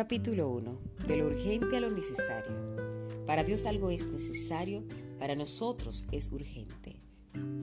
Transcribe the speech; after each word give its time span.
Capítulo 0.00 0.48
1. 0.48 0.80
De 1.08 1.18
lo 1.18 1.26
urgente 1.26 1.76
a 1.76 1.80
lo 1.80 1.90
necesario. 1.90 2.56
Para 3.26 3.44
Dios 3.44 3.66
algo 3.66 3.90
es 3.90 4.06
necesario, 4.06 4.82
para 5.18 5.34
nosotros 5.34 6.06
es 6.10 6.32
urgente. 6.32 6.96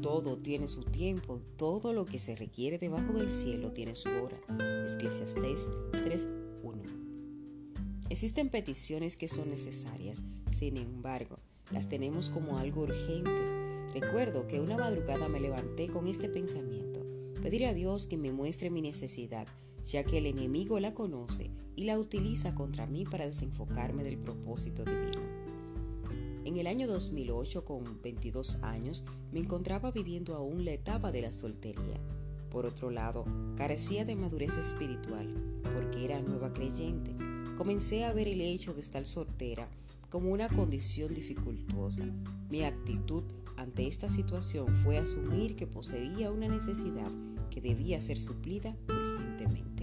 Todo 0.04 0.37
tiene 0.37 0.68
su 0.68 0.83
tiempo, 0.83 1.41
todo 1.55 1.93
lo 1.93 2.05
que 2.05 2.19
se 2.19 2.36
requiere 2.36 2.77
debajo 2.77 3.13
del 3.13 3.27
cielo 3.27 3.71
tiene 3.71 3.95
su 3.95 4.09
hora. 4.09 4.39
Eclesiastés 4.86 5.68
3.1. 5.93 8.05
Existen 8.11 8.49
peticiones 8.49 9.15
que 9.15 9.27
son 9.27 9.49
necesarias, 9.49 10.21
sin 10.47 10.77
embargo, 10.77 11.39
las 11.71 11.89
tenemos 11.89 12.29
como 12.29 12.59
algo 12.59 12.81
urgente. 12.81 13.31
Recuerdo 13.95 14.45
que 14.45 14.59
una 14.59 14.77
madrugada 14.77 15.27
me 15.27 15.39
levanté 15.39 15.88
con 15.88 16.07
este 16.07 16.29
pensamiento. 16.29 17.04
Pedir 17.41 17.65
a 17.65 17.74
Dios 17.74 18.05
que 18.05 18.18
me 18.18 18.32
muestre 18.32 18.69
mi 18.69 18.83
necesidad, 18.83 19.47
ya 19.87 20.04
que 20.04 20.18
el 20.18 20.25
enemigo 20.25 20.79
la 20.79 20.93
conoce 20.93 21.50
y 21.75 21.86
la 21.86 21.97
utiliza 21.97 22.54
contra 22.54 22.87
mí 22.87 23.05
para 23.05 23.25
desenfocarme 23.25 24.04
del 24.04 24.18
propósito 24.18 24.83
divino. 24.83 25.21
En 26.43 26.57
el 26.57 26.68
año 26.68 26.87
2008, 26.87 27.63
con 27.63 28.01
22 28.01 28.63
años, 28.63 29.05
me 29.32 29.39
encontraba 29.39 29.91
viviendo 29.91 30.36
aún 30.36 30.65
la 30.65 30.73
etapa 30.73 31.11
de 31.11 31.21
la 31.21 31.33
soltería. 31.33 32.02
Por 32.50 32.66
otro 32.66 32.89
lado, 32.89 33.25
carecía 33.55 34.05
de 34.05 34.16
madurez 34.16 34.58
espiritual, 34.58 35.61
porque 35.73 36.05
era 36.05 36.22
nueva 36.22 36.53
creyente. 36.53 37.11
Comencé 37.58 38.05
a 38.05 38.13
ver 38.13 38.27
el 38.27 38.41
hecho 38.41 38.73
de 38.73 38.81
estar 38.81 39.05
soltera 39.05 39.69
como 40.09 40.31
una 40.31 40.49
condición 40.49 41.13
dificultosa. 41.13 42.05
Mi 42.49 42.63
actitud 42.63 43.23
ante 43.58 43.88
esta 43.88 44.09
situación 44.09 44.73
fue 44.83 44.97
asumir 44.97 45.55
que 45.55 45.67
poseía 45.67 46.31
una 46.31 46.47
necesidad 46.47 47.11
que 47.49 47.61
debía 47.61 47.99
ser 48.02 48.19
suplida 48.19 48.75
urgentemente. 48.88 49.77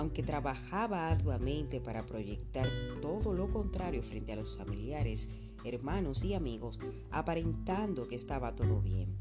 Aunque 0.00 0.22
trabajaba 0.22 1.10
arduamente 1.10 1.78
para 1.78 2.06
proyectar 2.06 2.66
todo 3.02 3.34
lo 3.34 3.50
contrario 3.50 4.02
frente 4.02 4.32
a 4.32 4.36
los 4.36 4.56
familiares, 4.56 5.28
hermanos 5.62 6.24
y 6.24 6.32
amigos, 6.32 6.80
aparentando 7.10 8.08
que 8.08 8.14
estaba 8.14 8.54
todo 8.54 8.80
bien. 8.80 9.14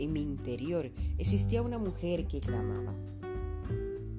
En 0.00 0.12
mi 0.12 0.22
interior 0.22 0.90
existía 1.16 1.62
una 1.62 1.78
mujer 1.78 2.26
que 2.26 2.40
clamaba, 2.40 2.92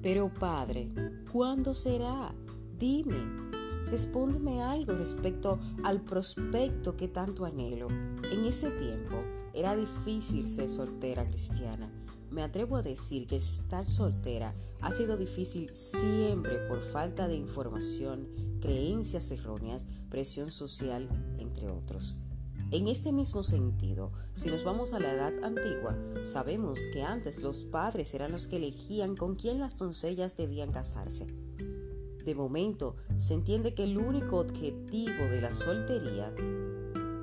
Pero 0.00 0.32
Padre, 0.32 0.90
¿cuándo 1.30 1.74
será? 1.74 2.34
Dime, 2.78 3.50
respóndeme 3.90 4.62
algo 4.62 4.94
respecto 4.94 5.58
al 5.84 6.00
prospecto 6.00 6.96
que 6.96 7.08
tanto 7.08 7.44
anhelo. 7.44 7.88
En 8.32 8.46
ese 8.46 8.70
tiempo 8.70 9.22
era 9.52 9.76
difícil 9.76 10.48
ser 10.48 10.70
soltera 10.70 11.26
cristiana 11.26 11.97
me 12.38 12.44
atrevo 12.44 12.76
a 12.76 12.82
decir 12.82 13.26
que 13.26 13.34
estar 13.34 13.90
soltera 13.90 14.54
ha 14.80 14.92
sido 14.92 15.16
difícil 15.16 15.74
siempre 15.74 16.58
por 16.68 16.84
falta 16.84 17.26
de 17.26 17.34
información, 17.34 18.28
creencias 18.60 19.32
erróneas, 19.32 19.86
presión 20.08 20.52
social, 20.52 21.08
entre 21.40 21.68
otros. 21.68 22.14
En 22.70 22.86
este 22.86 23.10
mismo 23.10 23.42
sentido, 23.42 24.12
si 24.34 24.50
nos 24.50 24.62
vamos 24.62 24.92
a 24.92 25.00
la 25.00 25.12
edad 25.14 25.32
antigua, 25.42 25.98
sabemos 26.22 26.86
que 26.92 27.02
antes 27.02 27.42
los 27.42 27.64
padres 27.64 28.14
eran 28.14 28.30
los 28.30 28.46
que 28.46 28.58
elegían 28.58 29.16
con 29.16 29.34
quién 29.34 29.58
las 29.58 29.76
doncellas 29.76 30.36
debían 30.36 30.70
casarse. 30.70 31.26
De 32.24 32.36
momento, 32.36 32.94
se 33.16 33.34
entiende 33.34 33.74
que 33.74 33.82
el 33.82 33.98
único 33.98 34.38
objetivo 34.38 35.24
de 35.24 35.40
la 35.40 35.50
soltería 35.50 36.32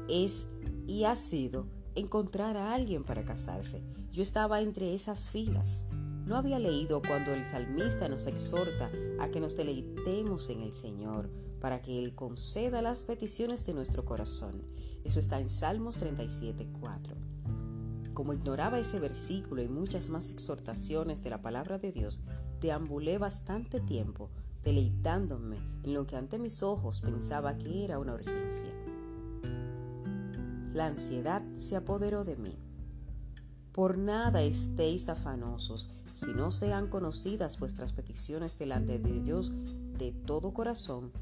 es 0.10 0.48
y 0.88 1.06
ha 1.06 1.16
sido 1.16 1.68
encontrar 1.96 2.58
a 2.58 2.74
alguien 2.74 3.04
para 3.04 3.26
casarse. 3.26 3.84
Yo 4.12 4.22
estaba 4.22 4.62
entre 4.62 4.94
esas 4.94 5.32
filas. 5.32 5.86
No 6.26 6.36
había 6.36 6.60
leído 6.60 7.02
cuando 7.02 7.34
el 7.34 7.46
salmista 7.46 8.08
nos 8.08 8.28
exhorta 8.28 8.92
a 9.20 9.30
que 9.30 9.40
nos 9.40 9.56
deleitemos 9.56 10.50
en 10.50 10.62
el 10.62 10.74
Señor 10.74 11.30
para 11.60 11.82
que 11.82 12.00
Él 12.00 12.16
conceda 12.16 12.82
las 12.82 13.04
peticiones 13.04 13.66
de 13.66 13.74
nuestro 13.74 14.06
corazón. 14.06 14.64
Eso 15.04 15.20
está 15.20 15.40
en 15.40 15.50
Salmos 15.50 16.02
37.4. 16.02 18.14
Como 18.14 18.34
ignoraba 18.34 18.80
ese 18.80 19.00
versículo 19.00 19.62
y 19.62 19.68
muchas 19.68 20.10
más 20.10 20.32
exhortaciones 20.32 21.24
de 21.24 21.30
la 21.30 21.42
palabra 21.42 21.78
de 21.78 21.92
Dios, 21.92 22.22
deambulé 22.62 23.18
bastante 23.18 23.80
tiempo 23.80 24.30
deleitándome 24.64 25.58
en 25.84 25.94
lo 25.94 26.08
que 26.08 26.16
ante 26.16 26.40
mis 26.40 26.64
ojos 26.64 27.02
pensaba 27.02 27.56
que 27.58 27.86
era 27.86 28.00
una 28.00 28.16
urgencia. 28.16 28.85
La 30.76 30.88
ansiedad 30.88 31.42
se 31.54 31.78
apoderó 31.78 32.26
de 32.26 32.36
mí. 32.36 32.54
Por 33.72 33.98
nada 33.98 34.42
estéis 34.42 35.08
afanosos, 35.08 35.90
si 36.12 36.34
no 36.34 36.52
sean 36.52 36.90
conocidas 36.90 37.58
vuestras 37.62 37.94
peticiones 37.94 38.58
delante 38.58 39.00
de 39.00 39.22
Dios 39.22 39.54
de 39.98 40.12
todo 40.12 40.54
corazón 40.54 41.14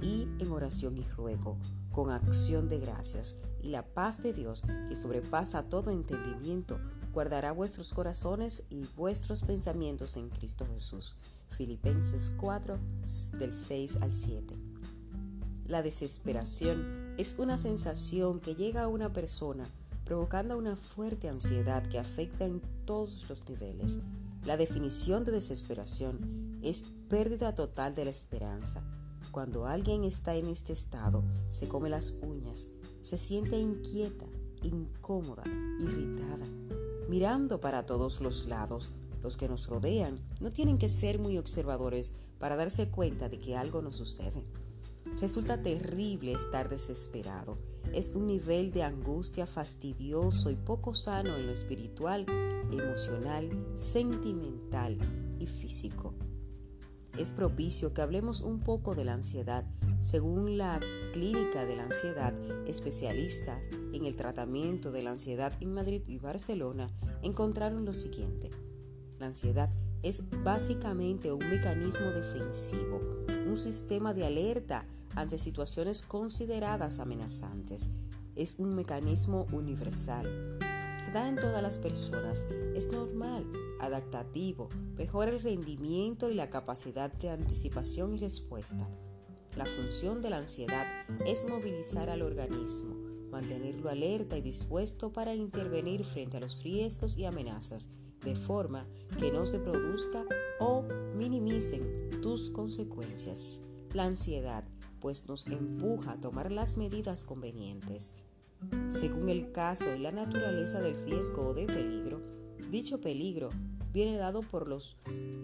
y 0.00 0.26
en 0.38 0.50
oración 0.50 0.96
y 0.96 1.04
ruego, 1.04 1.58
con 1.90 2.10
acción 2.10 2.70
de 2.70 2.78
gracias, 2.78 3.36
y 3.62 3.68
la 3.68 3.84
paz 3.84 4.22
de 4.22 4.32
Dios, 4.32 4.62
que 4.88 4.96
sobrepasa 4.96 5.64
todo 5.64 5.90
entendimiento, 5.90 6.80
guardará 7.12 7.52
vuestros 7.52 7.92
corazones 7.92 8.64
y 8.70 8.86
vuestros 8.96 9.42
pensamientos 9.42 10.16
en 10.16 10.30
Cristo 10.30 10.66
Jesús. 10.72 11.16
Filipenses 11.50 12.32
4, 12.40 12.78
del 13.38 13.52
6 13.52 13.96
al 14.00 14.10
7. 14.10 14.58
La 15.66 15.82
desesperación 15.82 17.01
es 17.18 17.38
una 17.38 17.58
sensación 17.58 18.40
que 18.40 18.54
llega 18.54 18.82
a 18.82 18.88
una 18.88 19.12
persona 19.12 19.68
provocando 20.04 20.58
una 20.58 20.76
fuerte 20.76 21.28
ansiedad 21.28 21.86
que 21.86 21.98
afecta 21.98 22.44
en 22.44 22.60
todos 22.84 23.26
los 23.28 23.48
niveles. 23.48 23.98
La 24.44 24.56
definición 24.56 25.24
de 25.24 25.32
desesperación 25.32 26.58
es 26.62 26.84
pérdida 27.08 27.54
total 27.54 27.94
de 27.94 28.04
la 28.04 28.10
esperanza. 28.10 28.84
Cuando 29.30 29.66
alguien 29.66 30.04
está 30.04 30.34
en 30.34 30.48
este 30.48 30.72
estado, 30.72 31.22
se 31.48 31.68
come 31.68 31.88
las 31.88 32.18
uñas, 32.22 32.66
se 33.00 33.16
siente 33.16 33.58
inquieta, 33.58 34.26
incómoda, 34.62 35.44
irritada, 35.80 36.46
mirando 37.08 37.60
para 37.60 37.86
todos 37.86 38.20
los 38.20 38.48
lados. 38.48 38.90
Los 39.22 39.36
que 39.36 39.48
nos 39.48 39.68
rodean 39.68 40.18
no 40.40 40.50
tienen 40.50 40.78
que 40.78 40.88
ser 40.88 41.20
muy 41.20 41.38
observadores 41.38 42.12
para 42.38 42.56
darse 42.56 42.90
cuenta 42.90 43.28
de 43.28 43.38
que 43.38 43.56
algo 43.56 43.80
nos 43.80 43.96
sucede. 43.96 44.44
Resulta 45.20 45.62
terrible 45.62 46.32
estar 46.32 46.68
desesperado 46.68 47.56
es 47.92 48.12
un 48.14 48.26
nivel 48.26 48.72
de 48.72 48.82
angustia 48.82 49.46
fastidioso 49.46 50.50
y 50.50 50.56
poco 50.56 50.94
sano 50.94 51.36
en 51.36 51.46
lo 51.46 51.52
espiritual, 51.52 52.24
emocional, 52.72 53.50
sentimental 53.74 54.98
y 55.38 55.46
físico. 55.46 56.14
Es 57.18 57.34
propicio 57.34 57.92
que 57.92 58.00
hablemos 58.00 58.40
un 58.40 58.60
poco 58.60 58.94
de 58.94 59.04
la 59.04 59.12
ansiedad. 59.12 59.66
Según 60.00 60.56
la 60.56 60.80
Clínica 61.12 61.66
de 61.66 61.76
la 61.76 61.84
Ansiedad, 61.84 62.34
especialista 62.66 63.60
en 63.92 64.06
el 64.06 64.16
tratamiento 64.16 64.90
de 64.90 65.02
la 65.02 65.10
ansiedad 65.10 65.52
en 65.60 65.74
Madrid 65.74 66.02
y 66.06 66.16
Barcelona, 66.16 66.88
encontraron 67.22 67.84
lo 67.84 67.92
siguiente. 67.92 68.50
La 69.18 69.26
ansiedad 69.26 69.70
es 70.02 70.24
básicamente 70.42 71.30
un 71.30 71.46
mecanismo 71.50 72.06
defensivo, 72.06 72.98
un 73.46 73.58
sistema 73.58 74.14
de 74.14 74.24
alerta 74.24 74.86
ante 75.14 75.38
situaciones 75.38 76.02
consideradas 76.02 76.98
amenazantes. 76.98 77.90
Es 78.34 78.58
un 78.58 78.74
mecanismo 78.74 79.46
universal. 79.52 80.58
Se 80.96 81.10
da 81.10 81.28
en 81.28 81.36
todas 81.36 81.62
las 81.62 81.78
personas. 81.78 82.46
Es 82.74 82.90
normal, 82.92 83.50
adaptativo, 83.80 84.68
mejora 84.96 85.30
el 85.30 85.40
rendimiento 85.40 86.30
y 86.30 86.34
la 86.34 86.48
capacidad 86.48 87.12
de 87.12 87.30
anticipación 87.30 88.14
y 88.14 88.18
respuesta. 88.18 88.88
La 89.56 89.66
función 89.66 90.22
de 90.22 90.30
la 90.30 90.38
ansiedad 90.38 90.86
es 91.26 91.46
movilizar 91.46 92.08
al 92.08 92.22
organismo, 92.22 92.94
mantenerlo 93.30 93.90
alerta 93.90 94.38
y 94.38 94.40
dispuesto 94.40 95.12
para 95.12 95.34
intervenir 95.34 96.04
frente 96.04 96.38
a 96.38 96.40
los 96.40 96.62
riesgos 96.62 97.18
y 97.18 97.26
amenazas, 97.26 97.88
de 98.24 98.34
forma 98.34 98.86
que 99.18 99.30
no 99.30 99.44
se 99.44 99.58
produzca 99.58 100.24
o 100.58 100.84
minimicen 101.16 102.10
tus 102.22 102.48
consecuencias. 102.48 103.60
La 103.92 104.04
ansiedad 104.04 104.64
pues 105.02 105.28
nos 105.28 105.46
empuja 105.48 106.12
a 106.12 106.20
tomar 106.20 106.52
las 106.52 106.76
medidas 106.76 107.24
convenientes. 107.24 108.14
Según 108.88 109.28
el 109.28 109.50
caso 109.50 109.92
y 109.94 109.98
la 109.98 110.12
naturaleza 110.12 110.80
del 110.80 111.04
riesgo 111.04 111.48
o 111.48 111.54
de 111.54 111.66
peligro, 111.66 112.22
dicho 112.70 113.00
peligro 113.00 113.50
viene 113.92 114.16
dado 114.16 114.40
por 114.40 114.68
la 114.68 114.78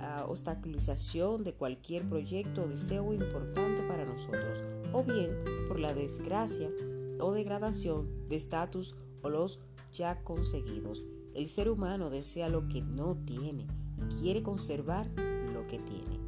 ah, 0.00 0.25
obstaculización 0.28 1.43
de 1.43 1.55
cualquier 1.55 2.08
proyecto 2.08 2.62
o 2.62 2.69
deseo 2.69 3.12
importante 3.12 3.82
para 3.82 4.05
nosotros, 4.05 4.62
o 4.93 5.02
bien 5.02 5.37
por 5.66 5.81
la 5.81 5.93
desgracia 5.93 6.70
o 7.20 7.32
degradación 7.32 8.28
de 8.28 8.37
estatus 8.37 8.94
o 9.22 9.28
los 9.28 9.60
ya 9.93 10.22
conseguidos. 10.22 11.06
El 11.34 11.49
ser 11.49 11.69
humano 11.69 12.10
desea 12.10 12.49
lo 12.49 12.69
que 12.69 12.82
no 12.82 13.16
tiene 13.26 13.66
y 13.96 14.20
quiere 14.20 14.43
conservar 14.43 15.08
lo 15.52 15.66
que 15.66 15.78
tiene. 15.78 16.19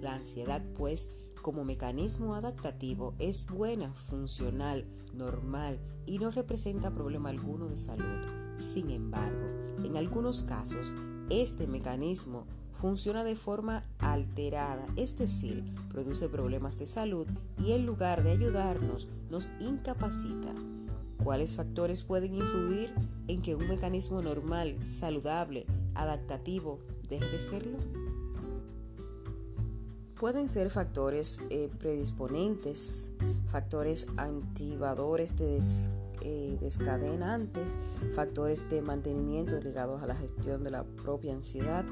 La 0.00 0.14
ansiedad, 0.14 0.64
pues, 0.74 1.10
como 1.48 1.64
mecanismo 1.64 2.34
adaptativo 2.34 3.14
es 3.18 3.46
buena, 3.48 3.90
funcional, 3.94 4.84
normal 5.14 5.80
y 6.04 6.18
no 6.18 6.30
representa 6.30 6.94
problema 6.94 7.30
alguno 7.30 7.68
de 7.68 7.78
salud. 7.78 8.20
Sin 8.54 8.90
embargo, 8.90 9.46
en 9.82 9.96
algunos 9.96 10.42
casos, 10.42 10.94
este 11.30 11.66
mecanismo 11.66 12.46
funciona 12.70 13.24
de 13.24 13.34
forma 13.34 13.82
alterada, 13.98 14.86
es 14.96 15.16
decir, 15.16 15.64
produce 15.88 16.28
problemas 16.28 16.78
de 16.80 16.86
salud 16.86 17.26
y 17.64 17.72
en 17.72 17.86
lugar 17.86 18.22
de 18.22 18.32
ayudarnos, 18.32 19.08
nos 19.30 19.52
incapacita. 19.58 20.52
¿Cuáles 21.24 21.56
factores 21.56 22.02
pueden 22.02 22.34
influir 22.34 22.92
en 23.26 23.40
que 23.40 23.54
un 23.54 23.68
mecanismo 23.68 24.20
normal, 24.20 24.76
saludable, 24.86 25.64
adaptativo, 25.94 26.78
deje 27.08 27.24
de 27.24 27.40
serlo? 27.40 27.97
Pueden 30.18 30.48
ser 30.48 30.68
factores 30.68 31.42
eh, 31.48 31.70
predisponentes, 31.78 33.10
factores 33.46 34.08
activadores 34.16 35.38
de 35.38 35.60
eh, 36.22 36.58
descadenantes, 36.60 37.78
factores 38.16 38.68
de 38.68 38.82
mantenimiento 38.82 39.60
ligados 39.60 40.02
a 40.02 40.08
la 40.08 40.16
gestión 40.16 40.64
de 40.64 40.72
la 40.72 40.82
propia 40.82 41.34
ansiedad, 41.34 41.84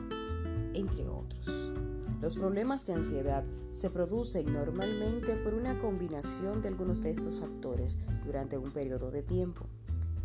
entre 0.75 1.09
otros. 1.09 1.73
Los 2.21 2.35
problemas 2.35 2.85
de 2.85 2.95
ansiedad 2.95 3.45
se 3.71 3.91
producen 3.91 4.53
normalmente 4.53 5.37
por 5.37 5.55
una 5.55 5.79
combinación 5.79 6.63
de 6.63 6.71
algunos 6.71 7.05
de 7.05 7.11
estos 7.13 7.39
factores 7.39 8.09
durante 8.25 8.59
un 8.59 8.73
periodo 8.73 9.13
de 9.13 9.23
tiempo. 9.23 9.67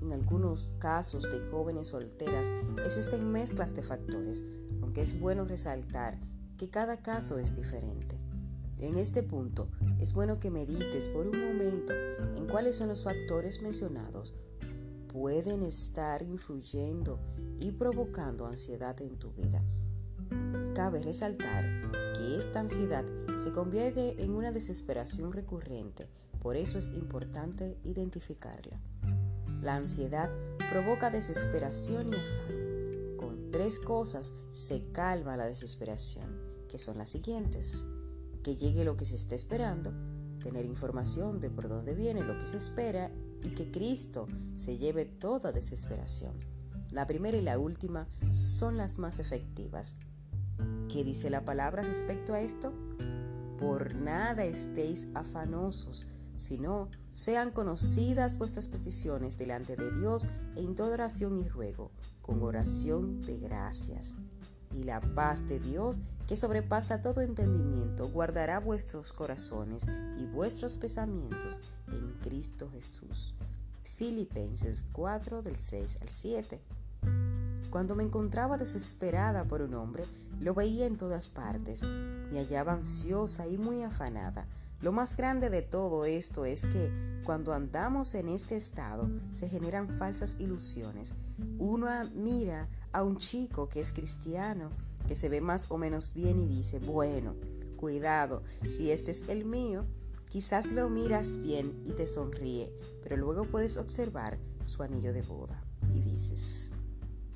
En 0.01 0.11
algunos 0.11 0.69
casos 0.79 1.29
de 1.31 1.39
jóvenes 1.51 1.89
solteras 1.89 2.51
existen 2.83 3.31
mezclas 3.31 3.75
de 3.75 3.83
factores, 3.83 4.43
aunque 4.81 5.01
es 5.01 5.19
bueno 5.19 5.45
resaltar 5.45 6.30
que 6.61 6.69
cada 6.69 7.01
caso 7.01 7.39
es 7.39 7.55
diferente. 7.55 8.19
En 8.81 8.95
este 8.95 9.23
punto, 9.23 9.67
es 9.99 10.13
bueno 10.13 10.39
que 10.39 10.51
medites 10.51 11.09
por 11.09 11.25
un 11.25 11.43
momento 11.43 11.91
en 12.37 12.45
cuáles 12.47 12.75
son 12.75 12.89
los 12.89 13.03
factores 13.03 13.63
mencionados 13.63 14.35
pueden 15.11 15.63
estar 15.63 16.21
influyendo 16.21 17.19
y 17.59 17.71
provocando 17.71 18.45
ansiedad 18.45 19.01
en 19.01 19.17
tu 19.17 19.31
vida. 19.31 19.59
Cabe 20.75 21.01
resaltar 21.01 21.65
que 22.13 22.37
esta 22.37 22.59
ansiedad 22.59 23.05
se 23.37 23.51
convierte 23.51 24.21
en 24.21 24.29
una 24.29 24.51
desesperación 24.51 25.33
recurrente, 25.33 26.09
por 26.43 26.57
eso 26.57 26.77
es 26.77 26.89
importante 26.89 27.79
identificarla. 27.85 28.79
La 29.63 29.77
ansiedad 29.77 30.31
provoca 30.69 31.09
desesperación 31.09 32.13
y 32.13 32.17
afán. 32.17 33.17
Con 33.17 33.49
tres 33.49 33.79
cosas 33.79 34.33
se 34.51 34.91
calma 34.91 35.37
la 35.37 35.47
desesperación 35.47 36.40
que 36.71 36.79
son 36.79 36.97
las 36.97 37.09
siguientes. 37.09 37.85
Que 38.43 38.55
llegue 38.55 38.85
lo 38.85 38.95
que 38.95 39.05
se 39.05 39.15
está 39.15 39.35
esperando, 39.35 39.93
tener 40.41 40.65
información 40.65 41.39
de 41.39 41.51
por 41.51 41.67
dónde 41.67 41.93
viene 41.93 42.23
lo 42.23 42.37
que 42.39 42.47
se 42.47 42.57
espera 42.57 43.11
y 43.43 43.49
que 43.49 43.69
Cristo 43.69 44.27
se 44.55 44.77
lleve 44.77 45.05
toda 45.05 45.51
desesperación. 45.51 46.33
La 46.91 47.05
primera 47.05 47.37
y 47.37 47.41
la 47.41 47.59
última 47.59 48.05
son 48.31 48.77
las 48.77 48.97
más 48.97 49.19
efectivas. 49.19 49.97
¿Qué 50.89 51.03
dice 51.03 51.29
la 51.29 51.45
palabra 51.45 51.83
respecto 51.83 52.33
a 52.33 52.41
esto? 52.41 52.73
Por 53.57 53.95
nada 53.95 54.45
estéis 54.45 55.07
afanosos, 55.13 56.07
sino 56.35 56.89
sean 57.11 57.51
conocidas 57.51 58.37
vuestras 58.37 58.67
peticiones 58.67 59.37
delante 59.37 59.75
de 59.75 59.91
Dios 59.99 60.27
en 60.55 60.73
toda 60.75 60.93
oración 60.93 61.37
y 61.37 61.47
ruego, 61.47 61.91
con 62.21 62.41
oración 62.41 63.21
de 63.21 63.37
gracias. 63.37 64.15
Y 64.73 64.83
la 64.83 65.01
paz 65.01 65.47
de 65.47 65.59
Dios, 65.59 66.01
que 66.27 66.37
sobrepasa 66.37 67.01
todo 67.01 67.21
entendimiento, 67.21 68.09
guardará 68.09 68.59
vuestros 68.59 69.11
corazones 69.13 69.85
y 70.17 70.25
vuestros 70.27 70.77
pensamientos 70.77 71.61
en 71.91 72.13
Cristo 72.21 72.69
Jesús. 72.71 73.35
Filipenses 73.83 74.85
4 74.93 75.41
del 75.41 75.55
6 75.55 75.99
al 76.01 76.09
7. 76.09 76.61
Cuando 77.69 77.95
me 77.95 78.03
encontraba 78.03 78.57
desesperada 78.57 79.45
por 79.45 79.61
un 79.61 79.73
hombre, 79.73 80.05
lo 80.39 80.53
veía 80.53 80.85
en 80.85 80.97
todas 80.97 81.27
partes. 81.27 81.83
Me 81.83 82.39
hallaba 82.39 82.73
ansiosa 82.73 83.47
y 83.47 83.57
muy 83.57 83.83
afanada. 83.83 84.47
Lo 84.81 84.91
más 84.91 85.15
grande 85.15 85.51
de 85.51 85.61
todo 85.61 86.05
esto 86.05 86.43
es 86.43 86.65
que 86.65 86.91
cuando 87.23 87.53
andamos 87.53 88.15
en 88.15 88.29
este 88.29 88.57
estado 88.57 89.11
se 89.31 89.47
generan 89.47 89.87
falsas 89.87 90.39
ilusiones. 90.39 91.13
Uno 91.59 91.87
mira 92.15 92.67
a 92.91 93.03
un 93.03 93.17
chico 93.17 93.69
que 93.69 93.79
es 93.79 93.91
cristiano, 93.91 94.71
que 95.07 95.15
se 95.15 95.29
ve 95.29 95.39
más 95.39 95.69
o 95.69 95.77
menos 95.77 96.15
bien 96.15 96.39
y 96.39 96.47
dice, 96.47 96.79
bueno, 96.79 97.35
cuidado, 97.77 98.41
si 98.65 98.89
este 98.89 99.11
es 99.11 99.29
el 99.29 99.45
mío, 99.45 99.85
quizás 100.31 100.71
lo 100.71 100.89
miras 100.89 101.43
bien 101.43 101.79
y 101.85 101.91
te 101.91 102.07
sonríe, 102.07 102.73
pero 103.03 103.17
luego 103.17 103.45
puedes 103.45 103.77
observar 103.77 104.39
su 104.65 104.81
anillo 104.81 105.13
de 105.13 105.21
boda 105.21 105.63
y 105.91 105.99
dices, 105.99 106.71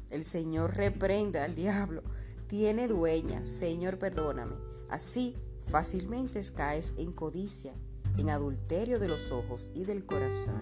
el 0.09 0.23
Señor 0.23 0.75
reprenda 0.75 1.43
al 1.43 1.53
diablo, 1.53 2.01
tiene 2.47 2.87
dueña, 2.87 3.45
Señor 3.45 3.99
perdóname. 3.99 4.55
Así 4.89 5.35
fácilmente 5.65 6.41
caes 6.53 6.93
en 6.97 7.11
codicia, 7.11 7.73
en 8.17 8.29
adulterio 8.29 8.99
de 8.99 9.07
los 9.07 9.31
ojos 9.31 9.71
y 9.75 9.85
del 9.85 10.05
corazón. 10.05 10.61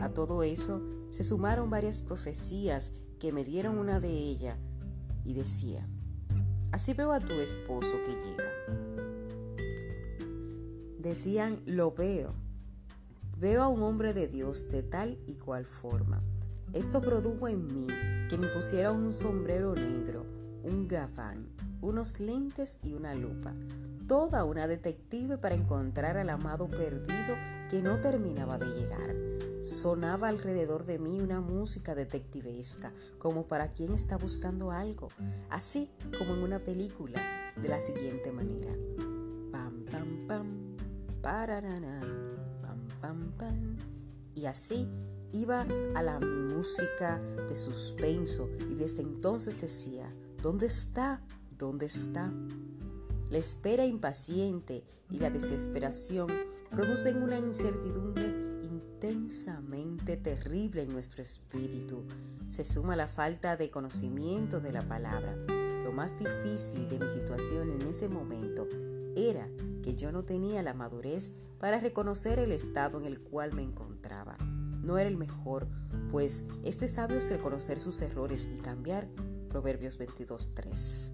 A 0.00 0.10
todo 0.10 0.42
eso 0.42 0.80
se 1.10 1.24
sumaron 1.24 1.68
varias 1.68 2.00
profecías 2.00 2.92
que 3.18 3.32
me 3.32 3.44
dieron 3.44 3.78
una 3.78 4.00
de 4.00 4.08
ellas 4.08 4.78
y 5.24 5.34
decía, 5.34 5.86
así 6.72 6.94
veo 6.94 7.12
a 7.12 7.20
tu 7.20 7.34
esposo 7.34 7.96
que 8.04 8.12
llega. 8.12 8.50
Decían, 10.98 11.62
lo 11.66 11.92
veo. 11.92 12.34
Veo 13.38 13.62
a 13.62 13.68
un 13.68 13.82
hombre 13.82 14.12
de 14.14 14.28
Dios 14.28 14.70
de 14.70 14.82
tal 14.82 15.18
y 15.26 15.36
cual 15.36 15.64
forma. 15.64 16.22
Esto 16.72 17.00
produjo 17.00 17.48
en 17.48 17.66
mí 17.66 17.86
que 18.28 18.38
me 18.38 18.46
pusiera 18.48 18.92
un 18.92 19.12
sombrero 19.12 19.74
negro, 19.74 20.24
un 20.62 20.86
gafán, 20.86 21.38
unos 21.80 22.20
lentes 22.20 22.78
y 22.82 22.92
una 22.92 23.14
lupa. 23.14 23.54
Toda 24.10 24.42
una 24.42 24.66
detective 24.66 25.38
para 25.38 25.54
encontrar 25.54 26.16
al 26.16 26.30
amado 26.30 26.66
perdido 26.66 27.36
que 27.70 27.80
no 27.80 28.00
terminaba 28.00 28.58
de 28.58 28.66
llegar. 28.66 29.14
Sonaba 29.62 30.26
alrededor 30.26 30.84
de 30.84 30.98
mí 30.98 31.20
una 31.20 31.40
música 31.40 31.94
detectivesca, 31.94 32.92
como 33.18 33.46
para 33.46 33.72
quien 33.72 33.92
está 33.92 34.18
buscando 34.18 34.72
algo, 34.72 35.10
así 35.48 35.92
como 36.18 36.34
en 36.34 36.42
una 36.42 36.58
película, 36.58 37.20
de 37.54 37.68
la 37.68 37.78
siguiente 37.78 38.32
manera. 38.32 38.72
Pam, 39.52 39.84
pam, 39.84 40.26
pam, 40.26 40.76
pam, 41.22 42.88
pam, 43.00 43.32
pam. 43.38 43.76
Y 44.34 44.46
así 44.46 44.88
iba 45.30 45.64
a 45.94 46.02
la 46.02 46.18
música 46.18 47.20
de 47.48 47.54
suspenso 47.54 48.50
y 48.68 48.74
desde 48.74 49.02
entonces 49.02 49.60
decía, 49.60 50.12
¿dónde 50.42 50.66
está? 50.66 51.22
¿Dónde 51.56 51.86
está? 51.86 52.32
La 53.30 53.38
espera 53.38 53.86
impaciente 53.86 54.82
y 55.08 55.18
la 55.18 55.30
desesperación 55.30 56.28
producen 56.68 57.22
una 57.22 57.38
incertidumbre 57.38 58.26
intensamente 58.64 60.16
terrible 60.16 60.82
en 60.82 60.88
nuestro 60.88 61.22
espíritu. 61.22 62.02
Se 62.50 62.64
suma 62.64 62.96
la 62.96 63.06
falta 63.06 63.56
de 63.56 63.70
conocimiento 63.70 64.60
de 64.60 64.72
la 64.72 64.82
palabra. 64.82 65.36
Lo 65.84 65.92
más 65.92 66.18
difícil 66.18 66.88
de 66.88 66.98
mi 66.98 67.08
situación 67.08 67.70
en 67.70 67.86
ese 67.86 68.08
momento 68.08 68.66
era 69.14 69.48
que 69.84 69.94
yo 69.94 70.10
no 70.10 70.24
tenía 70.24 70.62
la 70.64 70.74
madurez 70.74 71.36
para 71.60 71.78
reconocer 71.78 72.40
el 72.40 72.50
estado 72.50 72.98
en 72.98 73.06
el 73.06 73.20
cual 73.20 73.52
me 73.52 73.62
encontraba. 73.62 74.38
No 74.82 74.98
era 74.98 75.08
el 75.08 75.16
mejor, 75.16 75.68
pues 76.10 76.48
este 76.64 76.88
sabio 76.88 77.18
es 77.18 77.30
reconocer 77.30 77.78
sus 77.78 78.02
errores 78.02 78.48
y 78.52 78.56
cambiar. 78.56 79.06
Proverbios 79.48 80.00
22.3. 80.00 81.12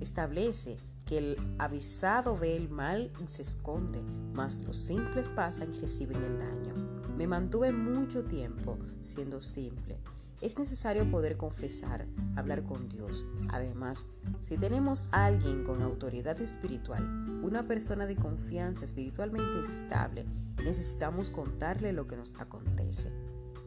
Establece 0.00 0.78
que 1.06 1.18
el 1.18 1.56
avisado 1.58 2.36
ve 2.36 2.56
el 2.56 2.68
mal 2.68 3.12
y 3.22 3.28
se 3.28 3.42
esconde, 3.42 4.02
mas 4.34 4.58
los 4.66 4.76
simples 4.76 5.28
pasan 5.28 5.72
y 5.72 5.78
reciben 5.78 6.22
el 6.22 6.38
daño. 6.38 6.74
Me 7.16 7.28
mantuve 7.28 7.72
mucho 7.72 8.24
tiempo 8.24 8.76
siendo 9.00 9.40
simple. 9.40 9.98
Es 10.42 10.58
necesario 10.58 11.10
poder 11.10 11.38
confesar, 11.38 12.06
hablar 12.34 12.64
con 12.64 12.90
Dios. 12.90 13.24
Además, 13.48 14.10
si 14.36 14.58
tenemos 14.58 15.08
a 15.12 15.24
alguien 15.24 15.64
con 15.64 15.80
autoridad 15.80 16.38
espiritual, 16.40 17.02
una 17.42 17.66
persona 17.66 18.04
de 18.06 18.16
confianza 18.16 18.84
espiritualmente 18.84 19.62
estable, 19.62 20.26
necesitamos 20.62 21.30
contarle 21.30 21.92
lo 21.92 22.06
que 22.06 22.16
nos 22.16 22.34
acontece. 22.38 23.12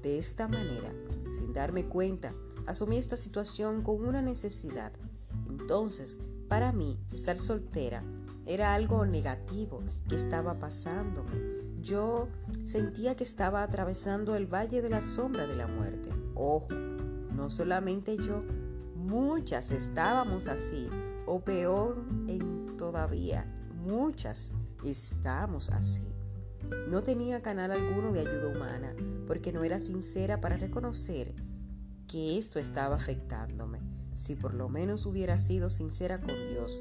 De 0.04 0.20
esta 0.20 0.48
manera, 0.48 0.94
sin 1.40 1.54
darme 1.54 1.86
cuenta, 1.86 2.34
asumí 2.68 2.98
esta 2.98 3.18
situación 3.18 3.82
con 3.82 4.06
una 4.06 4.22
necesidad. 4.22 4.92
Entonces, 5.48 6.20
para 6.50 6.74
mí, 6.74 7.00
estar 7.14 7.38
soltera 7.38 8.04
era 8.46 8.74
algo 8.74 9.06
negativo 9.06 9.82
que 10.10 10.16
estaba 10.16 10.60
pasándome 10.60 11.60
yo 11.82 12.28
sentía 12.66 13.16
que 13.16 13.24
estaba 13.24 13.64
atravesando 13.64 14.36
el 14.36 14.48
valle 14.48 14.82
de 14.82 14.90
la 14.90 15.02
sombra 15.02 15.48
de 15.48 15.56
la 15.56 15.68
muerte. 15.68 16.10
Ojo, 16.36 16.70
no 16.72 17.50
solamente 17.50 18.18
yo, 18.18 18.44
muchas 18.96 19.72
estábamos 19.72 20.48
así, 20.48 20.90
o 21.26 21.40
peor 21.44 22.04
en 22.28 22.76
todavía, 22.78 23.46
muchas 23.76 24.56
estamos 24.84 25.70
así. 25.70 26.08
No 26.88 27.02
tenía 27.02 27.42
canal 27.42 27.72
alguno 27.72 28.12
de 28.12 28.22
ayuda 28.22 28.48
humana 28.56 28.94
porque 29.26 29.52
no 29.52 29.64
era 29.64 29.80
sincera 29.80 30.42
para 30.42 30.58
reconocer 30.58 31.34
que 32.08 32.38
esto 32.38 32.60
estaba 32.60 32.96
afectándome. 32.96 33.80
Si 34.14 34.36
por 34.36 34.54
lo 34.54 34.70
menos 34.70 35.06
hubiera 35.06 35.38
sido 35.38 35.70
sincera 35.70 36.20
con 36.20 36.36
Dios. 36.50 36.80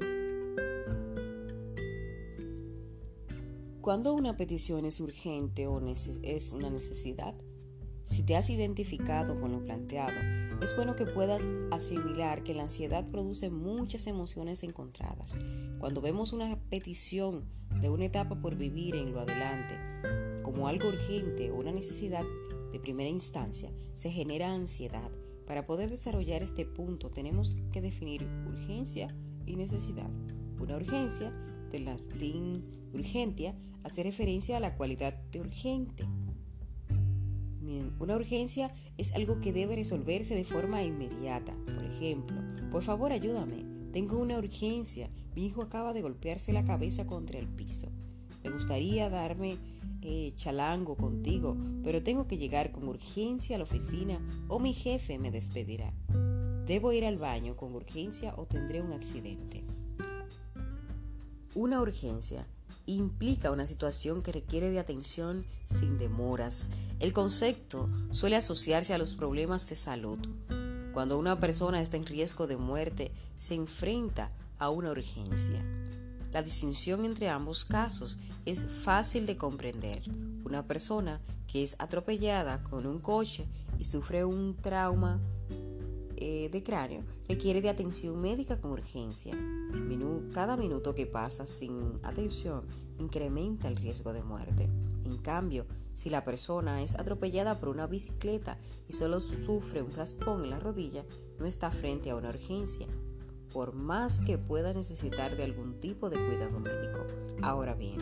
Cuando 3.81 4.13
una 4.13 4.37
petición 4.37 4.85
es 4.85 4.99
urgente 4.99 5.67
o 5.67 5.81
es 5.87 6.53
una 6.53 6.69
necesidad, 6.69 7.33
si 8.03 8.23
te 8.23 8.35
has 8.35 8.49
identificado 8.49 9.39
con 9.39 9.51
lo 9.51 9.63
planteado, 9.63 10.17
es 10.63 10.75
bueno 10.75 10.95
que 10.95 11.05
puedas 11.05 11.47
asimilar 11.71 12.43
que 12.43 12.53
la 12.53 12.63
ansiedad 12.63 13.07
produce 13.09 13.49
muchas 13.49 14.07
emociones 14.07 14.63
encontradas. 14.63 15.37
Cuando 15.77 16.01
vemos 16.01 16.33
una 16.33 16.59
petición 16.69 17.45
de 17.79 17.89
una 17.89 18.05
etapa 18.05 18.41
por 18.41 18.55
vivir 18.55 18.95
en 18.95 19.13
lo 19.13 19.21
adelante 19.21 19.75
como 20.43 20.67
algo 20.67 20.89
urgente 20.89 21.51
o 21.51 21.57
una 21.57 21.71
necesidad 21.71 22.25
de 22.71 22.79
primera 22.79 23.09
instancia, 23.09 23.71
se 23.95 24.09
genera 24.11 24.53
ansiedad. 24.53 25.11
Para 25.49 25.65
poder 25.65 25.89
desarrollar 25.89 26.43
este 26.43 26.65
punto 26.65 27.09
tenemos 27.09 27.57
que 27.73 27.81
definir 27.81 28.23
urgencia 28.47 29.13
y 29.45 29.57
necesidad. 29.57 30.11
Una 30.61 30.77
urgencia, 30.77 31.31
del 31.69 31.85
latín 31.85 32.63
urgentia, 32.93 33.53
hace 33.83 34.03
referencia 34.03 34.55
a 34.55 34.59
la 34.61 34.75
cualidad 34.75 35.13
de 35.31 35.41
urgente 35.41 36.07
una 37.99 38.15
urgencia 38.15 38.73
es 38.97 39.13
algo 39.13 39.39
que 39.39 39.53
debe 39.53 39.75
resolverse 39.75 40.35
de 40.35 40.43
forma 40.43 40.83
inmediata. 40.83 41.53
Por 41.65 41.83
ejemplo, 41.83 42.41
por 42.71 42.83
favor 42.83 43.11
ayúdame, 43.11 43.65
tengo 43.91 44.17
una 44.17 44.37
urgencia, 44.37 45.09
mi 45.35 45.45
hijo 45.45 45.61
acaba 45.61 45.93
de 45.93 46.01
golpearse 46.01 46.53
la 46.53 46.65
cabeza 46.65 47.05
contra 47.05 47.39
el 47.39 47.47
piso. 47.47 47.91
Me 48.43 48.51
gustaría 48.51 49.09
darme 49.09 49.57
eh, 50.01 50.33
chalango 50.35 50.95
contigo, 50.95 51.57
pero 51.83 52.01
tengo 52.01 52.27
que 52.27 52.37
llegar 52.37 52.71
con 52.71 52.87
urgencia 52.87 53.55
a 53.55 53.59
la 53.59 53.63
oficina 53.63 54.19
o 54.47 54.59
mi 54.59 54.73
jefe 54.73 55.17
me 55.19 55.31
despedirá. 55.31 55.93
Debo 56.65 56.93
ir 56.93 57.05
al 57.05 57.17
baño 57.17 57.57
con 57.57 57.73
urgencia 57.75 58.33
o 58.37 58.45
tendré 58.45 58.81
un 58.81 58.93
accidente. 58.93 59.63
Una 61.55 61.81
urgencia 61.81 62.45
implica 62.85 63.51
una 63.51 63.67
situación 63.67 64.21
que 64.21 64.31
requiere 64.31 64.71
de 64.71 64.79
atención 64.79 65.45
sin 65.63 65.97
demoras. 65.97 66.71
El 66.99 67.13
concepto 67.13 67.89
suele 68.11 68.35
asociarse 68.35 68.93
a 68.93 68.97
los 68.97 69.13
problemas 69.15 69.67
de 69.69 69.75
salud. 69.75 70.19
Cuando 70.93 71.17
una 71.17 71.39
persona 71.39 71.81
está 71.81 71.97
en 71.97 72.05
riesgo 72.05 72.47
de 72.47 72.57
muerte, 72.57 73.11
se 73.35 73.55
enfrenta 73.55 74.31
a 74.57 74.69
una 74.69 74.91
urgencia. 74.91 75.65
La 76.31 76.43
distinción 76.43 77.05
entre 77.05 77.29
ambos 77.29 77.65
casos 77.65 78.19
es 78.45 78.65
fácil 78.65 79.25
de 79.25 79.37
comprender. 79.37 80.01
Una 80.45 80.65
persona 80.65 81.19
que 81.47 81.63
es 81.63 81.75
atropellada 81.79 82.63
con 82.63 82.85
un 82.85 82.99
coche 82.99 83.47
y 83.79 83.83
sufre 83.83 84.23
un 84.23 84.55
trauma 84.55 85.19
eh, 86.17 86.49
de 86.51 86.63
cráneo 86.63 87.03
requiere 87.27 87.61
de 87.61 87.69
atención 87.69 88.19
médica 88.19 88.59
con 88.59 88.71
urgencia. 88.71 89.33
cada 90.33 90.57
minuto 90.57 90.93
que 90.93 91.05
pasa 91.05 91.47
sin 91.47 91.99
atención 92.03 92.65
incrementa 92.99 93.67
el 93.67 93.77
riesgo 93.77 94.13
de 94.13 94.21
muerte. 94.21 94.69
En 95.05 95.17
cambio, 95.17 95.65
si 95.93 96.09
la 96.09 96.23
persona 96.23 96.83
es 96.83 96.95
atropellada 96.95 97.59
por 97.59 97.69
una 97.69 97.87
bicicleta 97.87 98.57
y 98.87 98.93
solo 98.93 99.19
sufre 99.19 99.81
un 99.81 99.91
raspón 99.91 100.43
en 100.43 100.51
la 100.51 100.59
rodilla, 100.59 101.03
no 101.39 101.45
está 101.45 101.71
frente 101.71 102.09
a 102.09 102.15
una 102.15 102.29
urgencia, 102.29 102.87
por 103.51 103.73
más 103.73 104.21
que 104.21 104.37
pueda 104.37 104.73
necesitar 104.73 105.35
de 105.35 105.43
algún 105.43 105.79
tipo 105.79 106.09
de 106.09 106.17
cuidado 106.25 106.59
médico. 106.59 107.05
Ahora 107.41 107.73
bien, 107.73 107.97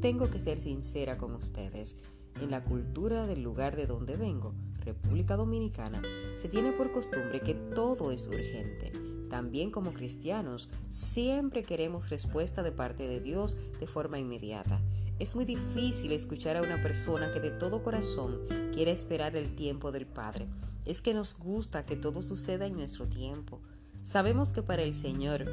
tengo 0.00 0.30
que 0.30 0.38
ser 0.38 0.60
sincera 0.60 1.18
con 1.18 1.34
ustedes. 1.34 1.96
En 2.40 2.50
la 2.50 2.64
cultura 2.64 3.26
del 3.26 3.42
lugar 3.42 3.76
de 3.76 3.86
donde 3.86 4.16
vengo, 4.16 4.54
República 4.84 5.36
Dominicana, 5.36 6.02
se 6.34 6.48
tiene 6.48 6.72
por 6.72 6.92
costumbre 6.92 7.40
que 7.40 7.54
todo 7.54 8.10
es 8.10 8.28
urgente. 8.28 8.92
También 9.30 9.70
como 9.70 9.94
cristianos, 9.94 10.68
siempre 10.88 11.62
queremos 11.62 12.10
respuesta 12.10 12.62
de 12.62 12.72
parte 12.72 13.08
de 13.08 13.20
Dios 13.20 13.56
de 13.80 13.86
forma 13.86 14.18
inmediata. 14.18 14.80
Es 15.18 15.34
muy 15.34 15.44
difícil 15.44 16.12
escuchar 16.12 16.56
a 16.56 16.62
una 16.62 16.80
persona 16.80 17.30
que 17.30 17.40
de 17.40 17.50
todo 17.50 17.82
corazón 17.82 18.40
quiere 18.72 18.90
esperar 18.90 19.36
el 19.36 19.54
tiempo 19.54 19.92
del 19.92 20.06
Padre. 20.06 20.48
Es 20.86 21.00
que 21.00 21.14
nos 21.14 21.38
gusta 21.38 21.86
que 21.86 21.96
todo 21.96 22.20
suceda 22.20 22.66
en 22.66 22.74
nuestro 22.74 23.08
tiempo. 23.08 23.60
Sabemos 24.02 24.52
que 24.52 24.62
para 24.62 24.82
el 24.82 24.94
Señor 24.94 25.46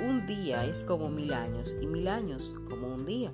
un 0.00 0.26
día 0.26 0.64
es 0.64 0.84
como 0.84 1.10
mil 1.10 1.32
años 1.32 1.76
y 1.80 1.86
mil 1.86 2.08
años 2.08 2.54
como 2.68 2.88
un 2.88 3.04
día 3.04 3.32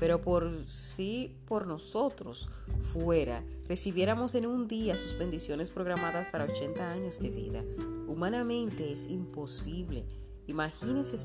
pero 0.00 0.22
por 0.22 0.50
si 0.66 1.36
por 1.44 1.66
nosotros 1.66 2.48
fuera, 2.80 3.44
recibiéramos 3.68 4.34
en 4.34 4.46
un 4.46 4.66
día 4.66 4.96
sus 4.96 5.18
bendiciones 5.18 5.70
programadas 5.70 6.26
para 6.28 6.44
80 6.44 6.90
años 6.90 7.20
de 7.20 7.28
vida. 7.28 7.62
Humanamente 8.08 8.90
es 8.90 9.08
imposible. 9.08 10.06
Imagínese 10.46 11.18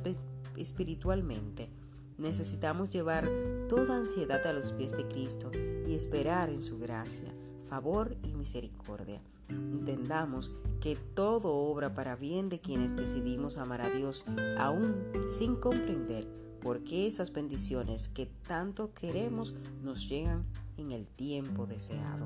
espiritualmente. 0.57 1.69
Necesitamos 2.17 2.89
llevar 2.89 3.29
toda 3.69 3.95
ansiedad 3.95 4.45
a 4.45 4.51
los 4.51 4.73
pies 4.73 4.91
de 4.91 5.07
Cristo 5.07 5.51
y 5.87 5.95
esperar 5.95 6.49
en 6.49 6.61
su 6.61 6.77
gracia, 6.77 7.33
favor 7.67 8.17
y 8.23 8.33
misericordia. 8.33 9.21
Entendamos 9.49 10.51
que 10.79 10.95
todo 10.95 11.53
obra 11.53 11.93
para 11.93 12.15
bien 12.15 12.49
de 12.49 12.59
quienes 12.59 12.95
decidimos 12.95 13.57
amar 13.57 13.81
a 13.81 13.89
Dios, 13.89 14.25
aún 14.57 14.95
sin 15.27 15.55
comprender 15.55 16.27
porque 16.65 17.05
esas 17.05 17.31
bendiciones 17.31 18.09
que 18.09 18.25
tanto 18.25 18.91
queremos 18.93 19.53
nos 19.83 20.09
llegan 20.09 20.45
en 20.77 20.91
el 20.91 21.07
tiempo 21.07 21.67
deseado. 21.67 22.25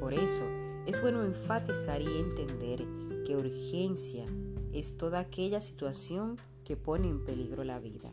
Por 0.00 0.14
eso 0.14 0.42
es 0.84 1.00
bueno 1.00 1.24
enfatizar 1.24 2.02
y 2.02 2.18
entender 2.18 2.84
que 3.24 3.36
urgencia 3.36 4.26
es 4.72 4.96
toda 4.96 5.20
aquella 5.20 5.60
situación 5.60 6.36
que 6.64 6.76
pone 6.76 7.08
en 7.08 7.24
peligro 7.24 7.62
la 7.62 7.78
vida, 7.78 8.12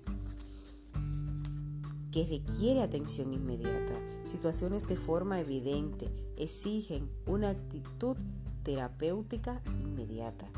que 2.15 2.25
requiere 2.25 2.81
atención 2.81 3.33
inmediata. 3.33 3.93
Situaciones 4.23 4.87
de 4.87 4.95
forma 4.95 5.41
evidente 5.41 6.09
exigen 6.37 7.09
una 7.27 7.49
actitud 7.49 8.15
terapéutica 8.63 9.61
inmediata. 9.81 10.49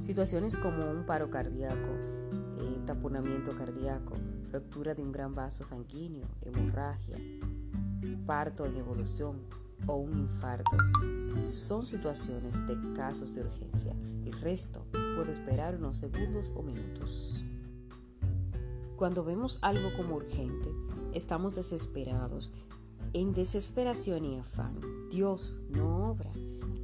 Situaciones 0.00 0.56
como 0.56 0.88
un 0.88 1.04
paro 1.06 1.28
cardíaco, 1.28 1.88
taponamiento 2.86 3.56
cardíaco, 3.56 4.14
ruptura 4.52 4.94
de 4.94 5.02
un 5.02 5.10
gran 5.10 5.34
vaso 5.34 5.64
sanguíneo, 5.64 6.28
hemorragia, 6.42 7.16
parto 8.24 8.64
en 8.64 8.76
evolución 8.76 9.40
o 9.88 9.96
un 9.96 10.20
infarto. 10.20 10.76
Son 11.40 11.84
situaciones 11.84 12.64
de 12.68 12.76
casos 12.92 13.34
de 13.34 13.40
urgencia. 13.40 13.92
El 14.24 14.40
resto 14.40 14.86
puede 15.16 15.32
esperar 15.32 15.74
unos 15.74 15.96
segundos 15.96 16.54
o 16.56 16.62
minutos. 16.62 17.31
Cuando 19.02 19.24
vemos 19.24 19.58
algo 19.62 19.92
como 19.96 20.14
urgente, 20.14 20.72
estamos 21.12 21.56
desesperados, 21.56 22.52
en 23.12 23.34
desesperación 23.34 24.24
y 24.24 24.38
afán. 24.38 24.74
Dios 25.10 25.58
no 25.70 26.12
obra. 26.12 26.30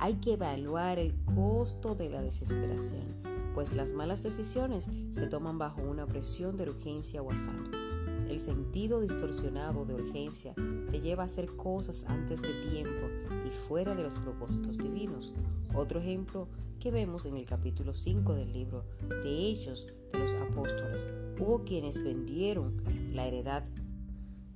Hay 0.00 0.14
que 0.14 0.32
evaluar 0.32 0.98
el 0.98 1.14
costo 1.36 1.94
de 1.94 2.10
la 2.10 2.20
desesperación 2.20 3.22
pues 3.58 3.74
las 3.74 3.92
malas 3.92 4.22
decisiones 4.22 4.88
se 5.10 5.26
toman 5.26 5.58
bajo 5.58 5.82
una 5.82 6.06
presión 6.06 6.56
de 6.56 6.68
urgencia 6.70 7.22
o 7.22 7.32
afán. 7.32 7.72
El 8.28 8.38
sentido 8.38 9.00
distorsionado 9.00 9.84
de 9.84 9.94
urgencia 9.94 10.54
te 10.90 11.00
lleva 11.00 11.22
a 11.22 11.26
hacer 11.26 11.54
cosas 11.56 12.04
antes 12.08 12.42
de 12.42 12.54
tiempo 12.54 13.08
y 13.46 13.50
fuera 13.50 13.94
de 13.94 14.02
los 14.02 14.18
propósitos 14.18 14.78
divinos. 14.78 15.32
Otro 15.74 16.00
ejemplo 16.00 16.48
que 16.78 16.90
vemos 16.90 17.26
en 17.26 17.36
el 17.36 17.46
capítulo 17.46 17.94
5 17.94 18.34
del 18.34 18.52
libro 18.52 18.84
de 19.22 19.50
Hechos 19.50 19.86
de 20.12 20.18
los 20.18 20.34
Apóstoles. 20.34 21.06
Hubo 21.38 21.64
quienes 21.64 22.02
vendieron 22.02 22.76
la 23.12 23.26
heredad, 23.26 23.64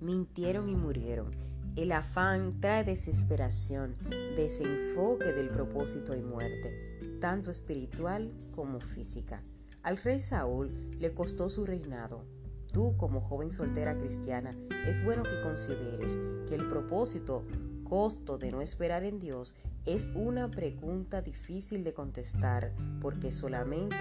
mintieron 0.01 0.69
y 0.69 0.77
murieron. 0.77 1.31
El 1.77 1.93
afán 1.93 2.61
trae 2.61 2.85
desesperación, 2.85 3.95
desenfoque 4.37 5.33
del 5.33 5.49
propósito 5.49 6.15
y 6.15 6.23
muerte 6.23 6.93
tanto 7.23 7.53
espiritual 7.53 8.33
como 8.51 8.81
física. 8.81 9.45
Al 9.85 9.97
rey 9.97 10.19
Saúl 10.19 10.91
le 10.99 11.15
costó 11.15 11.49
su 11.49 11.65
reinado. 11.65 12.25
Tú, 12.73 12.97
como 12.97 13.21
joven 13.21 13.53
soltera 13.53 13.99
cristiana, 13.99 14.57
es 14.87 15.05
bueno 15.05 15.23
que 15.25 15.43
consideres 15.43 16.17
que 16.49 16.55
el 16.55 16.67
propósito, 16.69 17.45
costo 17.85 18.39
de 18.39 18.51
no 18.51 18.63
esperar 18.63 19.05
en 19.05 19.21
Dios, 19.21 19.55
es 19.85 20.11
una 20.15 20.51
pregunta 20.51 21.21
difícil 21.21 21.85
de 21.85 21.93
contestar 21.93 22.73
porque 23.03 23.31
solamente 23.31 23.97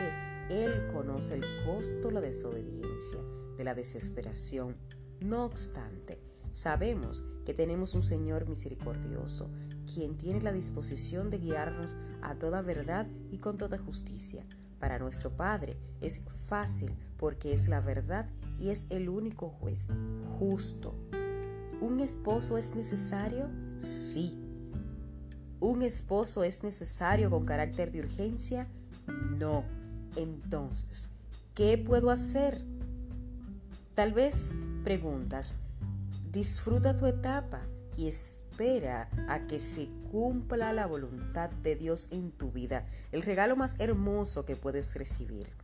Él 0.50 0.88
conoce 0.94 1.36
el 1.36 1.44
costo 1.66 2.08
de 2.08 2.14
la 2.14 2.22
desobediencia, 2.22 3.20
de 3.58 3.64
la 3.66 3.74
desesperación. 3.74 4.78
No 5.20 5.44
obstante, 5.44 6.22
sabemos 6.50 7.26
que 7.46 7.54
tenemos 7.54 7.94
un 7.94 8.04
Señor 8.04 8.48
misericordioso 8.48 9.50
quien 9.94 10.18
tiene 10.18 10.42
la 10.42 10.54
disposición 10.54 11.30
de 11.30 11.40
guiarnos 11.40 11.98
a 12.22 12.36
toda 12.36 12.62
verdad 12.62 13.08
y 13.32 13.40
con 13.40 13.58
toda 13.58 13.78
justicia. 13.78 14.46
Para 14.80 14.98
nuestro 14.98 15.36
Padre 15.36 15.76
es 16.00 16.26
fácil 16.48 16.96
porque 17.18 17.54
es 17.54 17.68
la 17.68 17.82
verdad 17.82 18.30
y 18.62 18.70
es 18.70 18.86
el 18.90 19.10
único 19.10 19.50
juez 19.50 19.88
justo. 20.40 20.96
¿Un 21.82 22.00
esposo 22.00 22.58
es 22.58 22.76
necesario? 22.76 23.50
Sí. 23.80 24.38
¿Un 25.60 25.82
esposo 25.82 26.44
es 26.44 26.64
necesario 26.64 27.30
con 27.32 27.46
carácter 27.46 27.92
de 27.92 28.02
urgencia? 28.02 28.68
No. 29.38 29.66
Entonces, 30.16 31.10
¿qué 31.56 31.78
puedo 31.78 32.12
hacer? 32.12 32.64
Tal 33.96 34.14
vez 34.14 34.54
preguntas, 34.84 35.64
disfruta 36.32 36.96
tu 36.96 37.08
etapa 37.08 37.62
y 37.98 38.08
espera 38.08 39.10
a 39.28 39.48
que 39.48 39.60
se 39.60 39.90
cumpla 40.12 40.72
la 40.74 40.86
voluntad 40.86 41.50
de 41.50 41.76
Dios 41.76 42.10
en 42.12 42.32
tu 42.32 42.52
vida, 42.52 42.86
el 43.12 43.24
regalo 43.24 43.56
más 43.56 43.80
hermoso 43.80 44.46
que 44.46 44.56
puedes 44.56 44.96
recibir. 44.96 45.61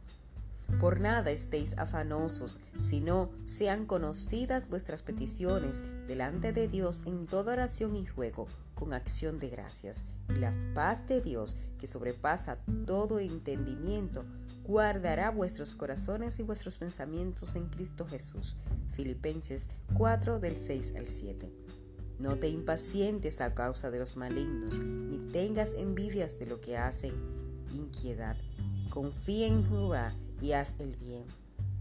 Por 0.79 0.99
nada 0.99 1.31
estéis 1.31 1.75
afanosos, 1.79 2.59
sino 2.77 3.31
sean 3.45 3.87
conocidas 3.87 4.69
vuestras 4.69 5.01
peticiones 5.01 5.81
delante 6.07 6.51
de 6.51 6.67
Dios 6.67 7.01
en 7.05 7.25
toda 7.25 7.53
oración 7.53 7.95
y 7.95 8.05
ruego, 8.05 8.47
con 8.75 8.93
acción 8.93 9.39
de 9.39 9.49
gracias. 9.49 10.05
Y 10.29 10.39
la 10.39 10.53
paz 10.75 11.07
de 11.07 11.19
Dios, 11.19 11.57
que 11.79 11.87
sobrepasa 11.87 12.59
todo 12.85 13.19
entendimiento, 13.19 14.23
guardará 14.65 15.31
vuestros 15.31 15.73
corazones 15.73 16.39
y 16.39 16.43
vuestros 16.43 16.77
pensamientos 16.77 17.55
en 17.55 17.69
Cristo 17.69 18.05
Jesús. 18.05 18.57
Filipenses 18.91 19.69
4 19.95 20.39
del 20.39 20.55
6 20.55 20.93
al 20.95 21.07
7. 21.07 21.51
No 22.19 22.35
te 22.35 22.49
impacientes 22.49 23.41
a 23.41 23.55
causa 23.55 23.89
de 23.89 23.99
los 23.99 24.15
malignos, 24.15 24.79
ni 24.83 25.17
tengas 25.31 25.73
envidias 25.73 26.37
de 26.37 26.45
lo 26.45 26.61
que 26.61 26.77
hacen 26.77 27.15
inquietud. 27.71 28.35
Confía 28.89 29.47
en 29.47 29.65
Jehová 29.65 30.13
y 30.41 30.53
haz 30.53 30.75
el 30.79 30.95
bien, 30.95 31.25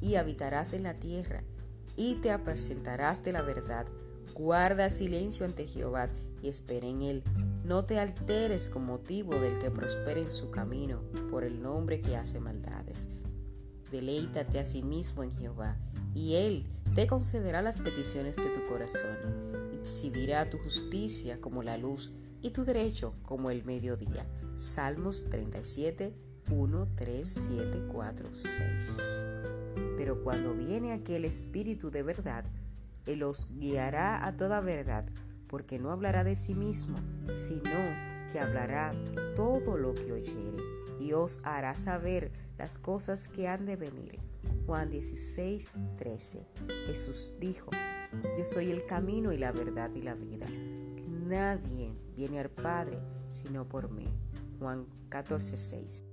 y 0.00 0.16
habitarás 0.16 0.72
en 0.72 0.82
la 0.82 0.94
tierra, 0.94 1.42
y 1.96 2.16
te 2.16 2.30
apacentarás 2.30 3.22
de 3.22 3.32
la 3.32 3.42
verdad. 3.42 3.86
Guarda 4.34 4.90
silencio 4.90 5.46
ante 5.46 5.66
Jehová 5.66 6.10
y 6.42 6.48
espera 6.48 6.86
en 6.86 7.02
él. 7.02 7.25
No 7.64 7.86
te 7.86 7.98
alteres 7.98 8.68
con 8.68 8.84
motivo 8.84 9.34
del 9.40 9.58
que 9.58 9.70
prospere 9.70 10.20
en 10.20 10.30
su 10.30 10.50
camino, 10.50 11.00
por 11.30 11.42
el 11.42 11.62
nombre 11.62 12.00
que 12.00 12.16
hace 12.16 12.38
maldades. 12.38 13.08
Deleítate 13.90 14.58
a 14.58 14.64
sí 14.64 14.82
mismo 14.82 15.22
en 15.22 15.32
Jehová, 15.32 15.78
y 16.14 16.34
él 16.34 16.66
te 16.94 17.06
concederá 17.06 17.62
las 17.62 17.80
peticiones 17.80 18.36
de 18.36 18.50
tu 18.50 18.64
corazón. 18.66 19.16
Exhibirá 19.72 20.48
tu 20.50 20.58
justicia 20.58 21.40
como 21.40 21.62
la 21.62 21.76
luz 21.76 22.12
y 22.42 22.50
tu 22.50 22.64
derecho 22.64 23.14
como 23.22 23.50
el 23.50 23.64
mediodía. 23.64 24.26
Salmos 24.56 25.25
37, 25.26 26.14
1, 26.50 26.88
3, 26.97 27.29
7, 27.29 27.83
4, 27.93 28.29
6. 28.33 28.97
Pero 29.97 30.23
cuando 30.23 30.55
viene 30.55 30.93
aquel 30.93 31.25
Espíritu 31.25 31.91
de 31.91 32.03
verdad, 32.03 32.45
Él 33.07 33.23
os 33.23 33.59
guiará 33.59 34.26
a 34.26 34.37
toda 34.37 34.61
verdad, 34.61 35.05
porque 35.49 35.79
no 35.79 35.91
hablará 35.91 36.25
de 36.25 36.37
sí 36.37 36.55
mismo, 36.55 36.97
sino 37.31 37.71
que 38.33 38.38
hablará 38.38 38.95
todo 39.35 39.76
lo 39.76 39.95
que 39.95 40.12
oyere, 40.12 40.62
y 41.00 41.12
os 41.12 41.41
hará 41.45 41.75
saber 41.75 42.31
las 42.59 42.79
cosas 42.79 43.29
que 43.29 43.49
han 43.49 43.65
de 43.67 43.76
venir. 43.76 44.19
Juan 44.67 44.91
16, 44.91 45.75
13. 45.97 46.47
Jesús 46.87 47.31
dijo, 47.38 47.71
Yo 48.37 48.45
soy 48.45 48.71
el 48.71 48.85
camino 48.87 49.33
y 49.33 49.38
la 49.38 49.53
verdad 49.53 49.91
y 49.95 50.03
la 50.03 50.15
vida. 50.15 50.47
Nadie 51.26 51.93
viene 52.17 52.41
al 52.41 52.50
Padre 52.50 52.99
sino 53.29 53.69
por 53.69 53.91
mí. 53.91 54.07
Juan 54.58 54.86
14:6. 55.08 56.04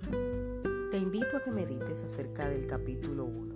Te 0.92 0.98
invito 0.98 1.38
a 1.38 1.44
que 1.44 1.52
medites 1.52 2.04
acerca 2.04 2.50
del 2.50 2.68
capítulo 2.68 3.26
1. 3.26 3.54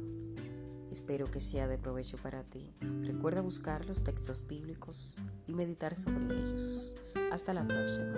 Espero 0.91 1.29
que 1.29 1.39
sea 1.39 1.67
de 1.67 1.77
provecho 1.77 2.17
para 2.17 2.43
ti. 2.43 2.73
Recuerda 3.03 3.41
buscar 3.41 3.85
los 3.85 4.03
textos 4.03 4.47
bíblicos 4.47 5.15
y 5.45 5.53
meditar 5.53 5.95
sobre 5.95 6.35
ellos. 6.35 6.95
Hasta 7.31 7.53
la 7.53 7.67
próxima. 7.67 8.15